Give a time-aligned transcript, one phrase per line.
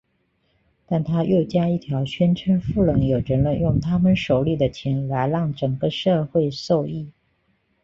[0.87, 7.11] 但他又加一条宣称富人有责任用他们手里的钱来让整个社会受益。